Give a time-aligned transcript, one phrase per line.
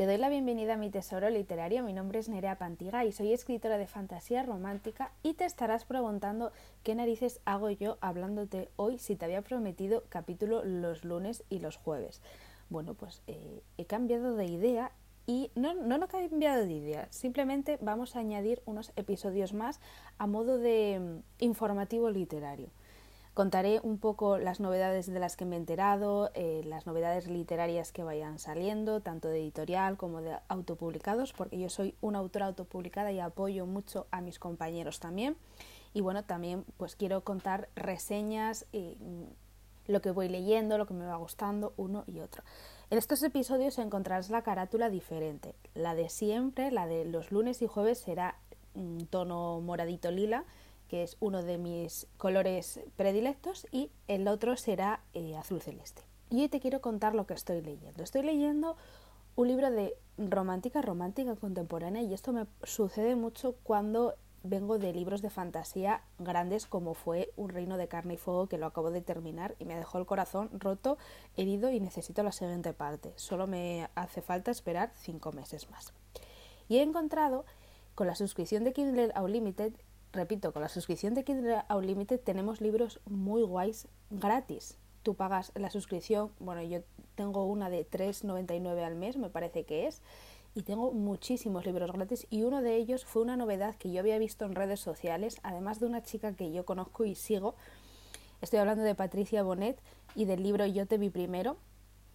[0.00, 1.82] Te doy la bienvenida a mi tesoro literario.
[1.82, 6.52] Mi nombre es Nerea Pantiga y soy escritora de fantasía romántica y te estarás preguntando
[6.82, 11.76] qué narices hago yo hablándote hoy si te había prometido capítulo los lunes y los
[11.76, 12.22] jueves.
[12.70, 14.92] Bueno, pues eh, he cambiado de idea
[15.26, 19.80] y no, no, no he cambiado de idea, simplemente vamos a añadir unos episodios más
[20.16, 22.70] a modo de mm, informativo literario.
[23.40, 27.90] Contaré un poco las novedades de las que me he enterado, eh, las novedades literarias
[27.90, 33.12] que vayan saliendo, tanto de editorial como de autopublicados, porque yo soy una autora autopublicada
[33.12, 35.38] y apoyo mucho a mis compañeros también.
[35.94, 40.92] Y bueno, también pues quiero contar reseñas, y, mm, lo que voy leyendo, lo que
[40.92, 42.42] me va gustando, uno y otro.
[42.90, 45.54] En estos episodios encontrarás la carátula diferente.
[45.72, 48.36] La de siempre, la de los lunes y jueves, será
[49.08, 50.44] tono moradito lila
[50.90, 56.02] que es uno de mis colores predilectos, y el otro será eh, azul celeste.
[56.30, 58.02] Y hoy te quiero contar lo que estoy leyendo.
[58.02, 58.76] Estoy leyendo
[59.36, 65.22] un libro de romántica, romántica contemporánea, y esto me sucede mucho cuando vengo de libros
[65.22, 69.00] de fantasía grandes como fue Un reino de carne y fuego que lo acabo de
[69.00, 70.98] terminar y me dejó el corazón roto,
[71.36, 73.12] herido y necesito la siguiente parte.
[73.14, 75.92] Solo me hace falta esperar cinco meses más.
[76.68, 77.44] Y he encontrado
[77.94, 79.74] con la suscripción de Kindle Unlimited
[80.12, 84.78] repito, con la suscripción de Kindle Unlimited tenemos libros muy guays gratis.
[85.02, 86.82] Tú pagas la suscripción, bueno, yo
[87.14, 90.02] tengo una de 3,99 al mes, me parece que es,
[90.54, 94.18] y tengo muchísimos libros gratis y uno de ellos fue una novedad que yo había
[94.18, 97.54] visto en redes sociales, además de una chica que yo conozco y sigo.
[98.40, 99.80] Estoy hablando de Patricia Bonet
[100.14, 101.56] y del libro Yo te vi primero,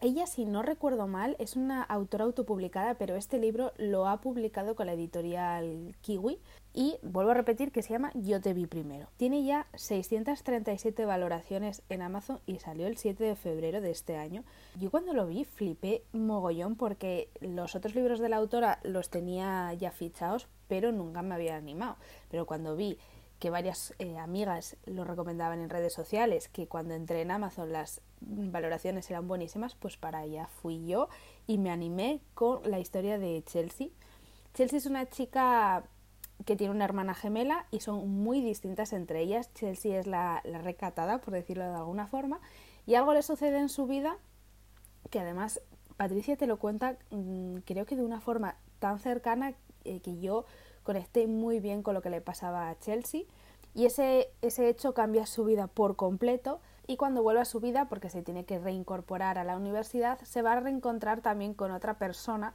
[0.02, 4.76] ella, si no recuerdo mal, es una autora autopublicada, pero este libro lo ha publicado
[4.76, 6.40] con la editorial Kiwi
[6.74, 9.08] y vuelvo a repetir que se llama Yo te vi primero.
[9.18, 14.44] Tiene ya 637 valoraciones en Amazon y salió el 7 de febrero de este año.
[14.80, 19.74] Yo cuando lo vi flipé mogollón porque los otros libros de la autora los tenía
[19.74, 21.96] ya fichados, pero nunca me había animado.
[22.30, 22.98] Pero cuando vi
[23.46, 28.02] que varias eh, amigas lo recomendaban en redes sociales, que cuando entré en Amazon las
[28.22, 31.10] valoraciones eran buenísimas, pues para allá fui yo
[31.46, 33.90] y me animé con la historia de Chelsea.
[34.56, 35.84] Chelsea es una chica
[36.46, 39.54] que tiene una hermana gemela y son muy distintas entre ellas.
[39.54, 42.40] Chelsea es la, recatada, por decirlo de alguna forma,
[42.88, 44.18] y algo le sucede en su vida
[45.12, 45.62] que además
[45.98, 49.54] Patricia te lo cuenta mm, creo que de una forma tan cercana
[49.84, 50.46] eh, que yo
[50.86, 53.24] conecté muy bien con lo que le pasaba a Chelsea.
[53.74, 56.62] Y ese, ese hecho cambia su vida por completo.
[56.88, 60.42] Y cuando vuelve a su vida, porque se tiene que reincorporar a la universidad, se
[60.42, 62.54] va a reencontrar también con otra persona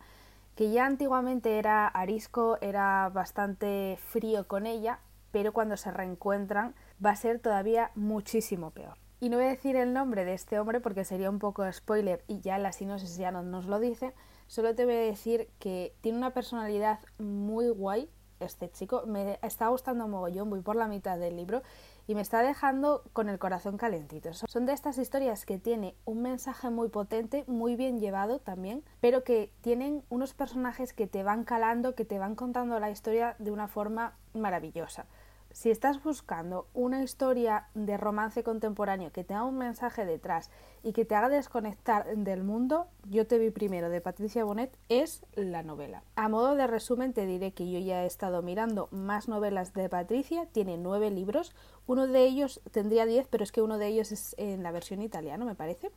[0.54, 5.00] que ya antiguamente era arisco, era bastante frío con ella,
[5.32, 6.74] pero cuando se reencuentran
[7.04, 8.96] va a ser todavía muchísimo peor.
[9.20, 12.24] Y no voy a decir el nombre de este hombre porque sería un poco spoiler
[12.26, 14.14] y ya la sinopsis ya no nos lo dice,
[14.46, 18.08] solo te voy a decir que tiene una personalidad muy guay,
[18.40, 19.04] este chico.
[19.06, 21.62] Me está gustando mogollón, voy por la mitad del libro
[22.06, 24.32] y me está dejando con el corazón calentito.
[24.32, 29.22] Son de estas historias que tiene un mensaje muy potente, muy bien llevado también, pero
[29.24, 33.50] que tienen unos personajes que te van calando, que te van contando la historia de
[33.50, 35.06] una forma maravillosa
[35.52, 40.50] si estás buscando una historia de romance contemporáneo que tenga un mensaje detrás
[40.82, 45.24] y que te haga desconectar del mundo, yo te vi primero de Patricia Bonet es
[45.34, 46.02] la novela.
[46.14, 49.88] A modo de resumen te diré que yo ya he estado mirando más novelas de
[49.88, 51.52] Patricia, tiene nueve libros,
[51.86, 55.02] uno de ellos tendría diez, pero es que uno de ellos es en la versión
[55.02, 55.90] italiana, me parece.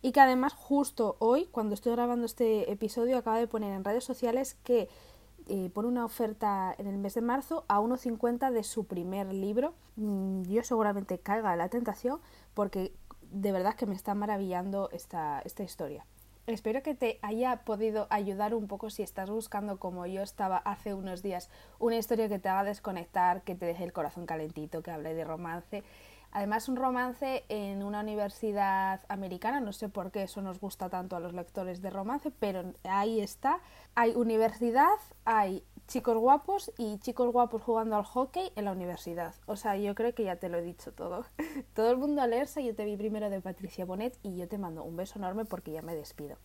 [0.00, 4.04] Y que además justo hoy, cuando estoy grabando este episodio, acaba de poner en redes
[4.04, 4.88] sociales que
[5.46, 9.74] eh, pone una oferta en el mes de marzo a 1,50 de su primer libro.
[9.96, 12.20] Mm, yo seguramente caiga la tentación
[12.54, 12.92] porque
[13.30, 16.04] de verdad que me está maravillando esta, esta historia.
[16.46, 20.94] Espero que te haya podido ayudar un poco si estás buscando, como yo estaba hace
[20.94, 24.90] unos días, una historia que te haga desconectar, que te deje el corazón calentito, que
[24.90, 25.84] hable de romance.
[26.32, 31.16] Además, un romance en una universidad americana, no sé por qué eso nos gusta tanto
[31.16, 33.60] a los lectores de romance, pero ahí está.
[33.94, 39.34] Hay universidad, hay chicos guapos y chicos guapos jugando al hockey en la universidad.
[39.46, 41.24] O sea, yo creo que ya te lo he dicho todo.
[41.74, 44.58] todo el mundo a leerse, yo te vi primero de Patricia Bonet y yo te
[44.58, 46.36] mando un beso enorme porque ya me despido.